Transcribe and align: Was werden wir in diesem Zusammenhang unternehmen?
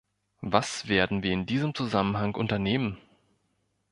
Was 0.41 0.87
werden 0.87 1.21
wir 1.21 1.31
in 1.31 1.45
diesem 1.45 1.75
Zusammenhang 1.75 2.33
unternehmen? 2.33 2.97